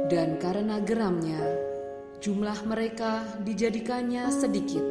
dan 0.08 0.40
karena 0.40 0.80
geramnya, 0.80 1.44
jumlah 2.24 2.64
mereka 2.64 3.28
dijadikannya 3.44 4.24
sedikit. 4.32 4.88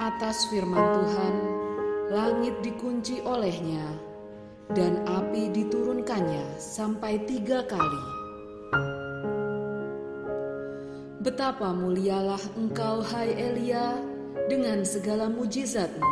Atas 0.00 0.48
firman 0.48 0.80
Tuhan, 0.96 1.34
langit 2.08 2.56
dikunci 2.64 3.20
olehnya 3.20 4.09
dan 4.74 5.02
api 5.06 5.50
diturunkannya 5.50 6.58
sampai 6.58 7.18
tiga 7.26 7.66
kali. 7.66 8.04
Betapa 11.20 11.74
mulialah 11.76 12.40
engkau, 12.56 13.04
hai 13.04 13.34
Elia, 13.36 13.98
dengan 14.48 14.86
segala 14.88 15.28
mujizatmu. 15.28 16.08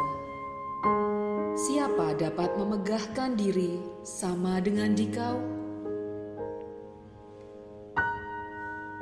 Siapa 1.59 2.15
dapat 2.15 2.55
memegahkan 2.55 3.35
diri 3.35 3.81
sama 4.05 4.61
dengan 4.61 4.95
dikau? 4.95 5.59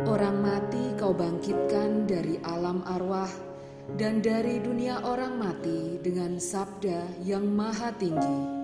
Orang 0.06 0.44
mati 0.44 0.94
kau 0.94 1.10
bangkitkan 1.10 2.06
dari 2.06 2.38
alam 2.46 2.84
arwah 2.86 3.28
dan 3.98 4.22
dari 4.22 4.62
dunia 4.62 5.02
orang 5.02 5.36
mati 5.36 5.98
dengan 6.00 6.38
sabda 6.38 7.02
yang 7.26 7.44
maha 7.50 7.90
tinggi. 7.98 8.55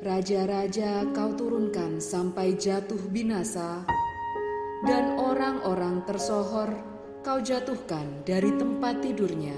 Raja-raja 0.00 1.04
kau 1.12 1.36
turunkan 1.36 2.00
sampai 2.00 2.56
jatuh 2.56 2.96
binasa, 3.12 3.84
dan 4.88 5.20
orang-orang 5.20 6.00
tersohor 6.08 6.72
kau 7.20 7.36
jatuhkan 7.36 8.08
dari 8.24 8.48
tempat 8.56 9.04
tidurnya. 9.04 9.52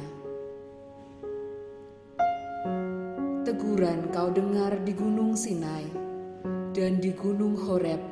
Teguran 3.46 4.10
kau 4.10 4.34
dengar 4.34 4.82
di 4.82 4.90
gunung 4.98 5.38
Sinai 5.38 5.86
dan 6.74 6.98
di 6.98 7.14
gunung 7.14 7.54
Horeb, 7.54 8.02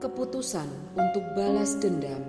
keputusan 0.00 0.96
untuk 0.96 1.24
balas 1.36 1.76
dendam. 1.76 2.24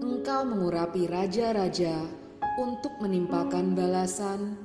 Engkau 0.00 0.48
mengurapi 0.48 1.04
raja-raja 1.04 1.92
untuk 2.56 2.96
menimpakan 3.04 3.76
balasan 3.76 4.56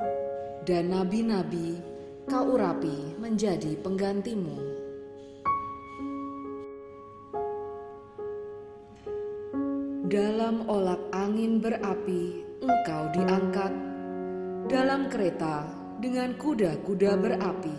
dan 0.65 0.89
nabi-nabi 0.89 1.77
kau 2.25 2.57
urapi 2.57 3.13
menjadi 3.21 3.77
penggantimu. 3.85 4.57
Dalam 10.09 10.65
olak 10.65 11.01
angin 11.13 11.61
berapi 11.61 12.41
engkau 12.65 13.03
diangkat, 13.13 13.73
dalam 14.65 15.05
kereta 15.05 15.69
dengan 16.01 16.33
kuda-kuda 16.33 17.13
berapi. 17.13 17.77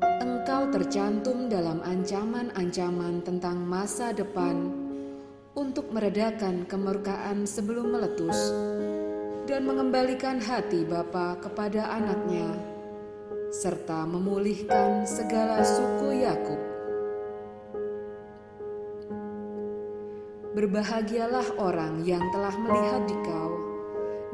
Engkau 0.00 0.62
tercantum 0.72 1.52
dalam 1.52 1.84
ancaman-ancaman 1.84 3.20
tentang 3.20 3.60
masa 3.60 4.16
depan 4.16 4.72
untuk 5.52 5.92
meredakan 5.92 6.64
kemurkaan 6.64 7.44
sebelum 7.44 7.92
meletus 7.92 8.52
dan 9.42 9.66
mengembalikan 9.66 10.38
hati 10.38 10.86
Bapa 10.86 11.34
kepada 11.42 11.90
anaknya, 11.90 12.46
serta 13.50 14.06
memulihkan 14.06 15.02
segala 15.02 15.66
suku 15.66 16.22
Yakub. 16.22 16.60
Berbahagialah 20.52 21.58
orang 21.58 22.04
yang 22.06 22.22
telah 22.30 22.54
melihat 22.60 23.02
dikau 23.08 23.50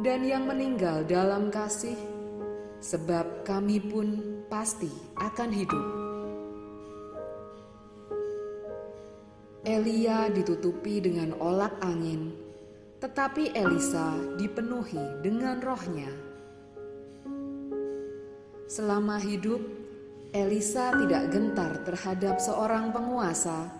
dan 0.02 0.26
yang 0.26 0.44
meninggal 0.44 1.06
dalam 1.06 1.48
kasih, 1.48 1.96
sebab 2.82 3.46
kami 3.48 3.80
pun 3.80 4.18
pasti 4.50 4.90
akan 5.16 5.50
hidup. 5.54 5.86
Elia 9.68 10.32
ditutupi 10.32 11.02
dengan 11.02 11.36
olak 11.38 11.76
angin 11.84 12.47
tetapi 12.98 13.54
Elisa 13.54 14.14
dipenuhi 14.34 15.22
dengan 15.22 15.62
rohnya. 15.62 16.10
Selama 18.68 19.16
hidup, 19.22 19.62
Elisa 20.34 20.92
tidak 20.98 21.32
gentar 21.32 21.72
terhadap 21.88 22.36
seorang 22.36 22.92
penguasa 22.92 23.70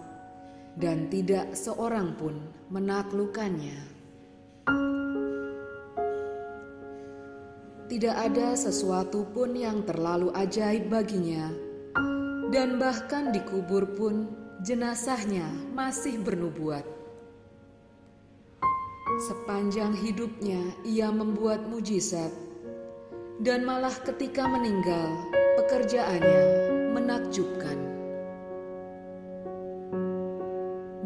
dan 0.79 1.11
tidak 1.11 1.53
seorang 1.53 2.15
pun 2.17 2.41
menaklukkannya. 2.71 3.99
Tidak 7.89 8.17
ada 8.17 8.53
sesuatu 8.53 9.27
pun 9.33 9.56
yang 9.56 9.83
terlalu 9.83 10.29
ajaib 10.37 10.93
baginya, 10.93 11.50
dan 12.53 12.77
bahkan 12.77 13.33
dikubur 13.33 13.85
pun 13.97 14.29
jenazahnya 14.61 15.49
masih 15.73 16.21
bernubuat. 16.21 16.97
Sepanjang 19.19 19.99
hidupnya 19.99 20.62
ia 20.87 21.11
membuat 21.11 21.67
mujizat, 21.67 22.31
dan 23.43 23.67
malah 23.67 23.91
ketika 24.06 24.47
meninggal 24.47 25.11
pekerjaannya 25.59 26.43
menakjubkan. 26.95 27.79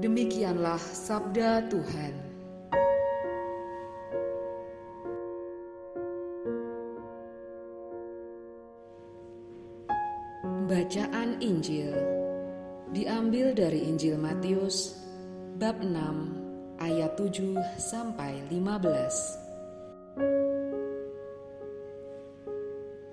Demikianlah 0.04 0.76
sabda 0.76 1.64
Tuhan. 1.72 2.14
Bacaan 10.68 11.40
Injil 11.40 11.96
diambil 12.92 13.56
dari 13.56 13.88
Injil 13.88 14.20
Matius 14.20 15.00
bab 15.56 15.80
6 15.80 16.41
ayat 16.82 17.14
7 17.14 17.54
sampai 17.78 18.42
15. 18.50 19.38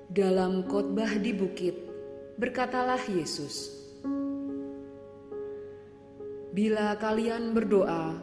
Dalam 0.09 0.65
khotbah 0.65 1.21
di 1.21 1.37
bukit, 1.37 1.77
berkatalah 2.41 2.97
Yesus, 3.05 3.77
"Bila 6.49 6.97
kalian 6.97 7.53
berdoa, 7.53 8.17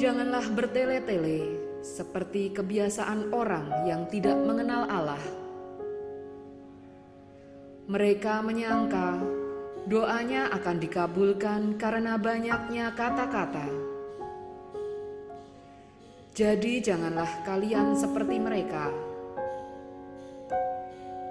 janganlah 0.00 0.48
bertele-tele 0.56 1.60
seperti 1.84 2.56
kebiasaan 2.56 3.28
orang 3.36 3.84
yang 3.84 4.08
tidak 4.08 4.40
mengenal 4.40 4.88
Allah. 4.88 5.20
Mereka 7.92 8.40
menyangka 8.40 9.20
doanya 9.84 10.48
akan 10.48 10.76
dikabulkan 10.80 11.76
karena 11.76 12.16
banyaknya 12.16 12.96
kata-kata." 12.96 13.97
Jadi, 16.38 16.78
janganlah 16.78 17.42
kalian 17.42 17.98
seperti 17.98 18.38
mereka, 18.38 18.94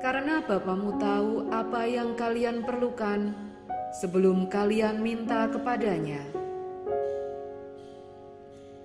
karena 0.03 0.43
Bapamu 0.43 0.99
tahu 0.99 1.47
apa 1.47 1.87
yang 1.87 2.11
kalian 2.19 2.67
perlukan 2.67 3.31
sebelum 4.03 4.51
kalian 4.51 4.99
minta 4.99 5.47
kepadanya. 5.47 6.19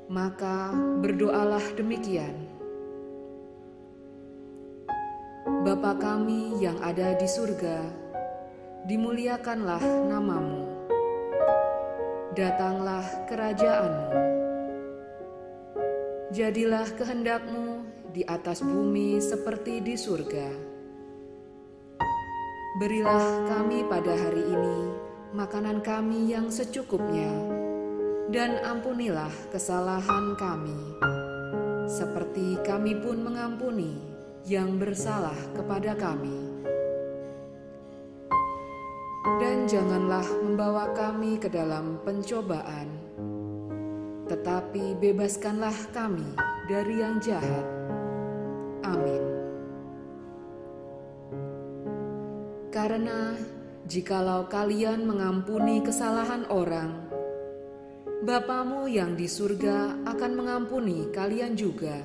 Maka 0.07 0.71
berdoalah 1.03 1.75
demikian. 1.75 2.39
Bapa 5.67 5.99
kami 5.99 6.63
yang 6.63 6.79
ada 6.87 7.19
di 7.19 7.27
surga, 7.27 7.83
dimuliakanlah 8.87 9.83
namamu. 10.07 10.71
Datanglah 12.39 13.27
kerajaanmu 13.27 14.22
Jadilah 16.33 16.89
kehendakmu 16.97 17.85
di 18.17 18.25
atas 18.25 18.65
bumi 18.65 19.21
seperti 19.21 19.85
di 19.85 20.01
surga. 20.01 20.49
Berilah 22.81 23.53
kami 23.53 23.85
pada 23.85 24.17
hari 24.17 24.41
ini 24.41 24.79
makanan 25.37 25.85
kami 25.85 26.33
yang 26.33 26.49
secukupnya, 26.49 27.29
dan 28.33 28.57
ampunilah 28.65 29.29
kesalahan 29.53 30.33
kami, 30.41 30.81
seperti 31.85 32.57
kami 32.65 32.97
pun 32.97 33.21
mengampuni 33.21 34.01
yang 34.49 34.81
bersalah 34.81 35.37
kepada 35.53 35.93
kami. 36.01 36.49
Dan 39.37 39.69
janganlah 39.69 40.25
membawa 40.41 40.97
kami 40.97 41.37
ke 41.37 41.53
dalam 41.53 42.01
pencobaan, 42.09 43.02
tetapi 44.33 44.97
bebaskanlah 44.97 45.77
kami 45.93 46.33
dari 46.65 47.05
yang 47.05 47.21
jahat. 47.21 47.69
Amin. 48.81 49.21
Karena 52.73 53.37
Jikalau 53.83 54.49
kalian 54.49 55.05
mengampuni 55.05 55.85
kesalahan 55.85 56.47
orang, 56.49 57.13
Bapamu 58.23 58.89
yang 58.89 59.19
di 59.19 59.29
surga 59.29 60.07
akan 60.07 60.33
mengampuni 60.33 61.13
kalian 61.13 61.53
juga. 61.53 62.01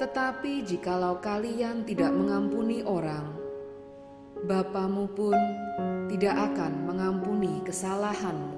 Tetapi 0.00 0.62
jikalau 0.62 1.18
kalian 1.20 1.84
tidak 1.84 2.14
mengampuni 2.14 2.86
orang, 2.86 3.34
Bapamu 4.46 5.10
pun 5.10 5.36
tidak 6.06 6.54
akan 6.54 6.88
mengampuni 6.88 7.58
kesalahanmu. 7.66 8.57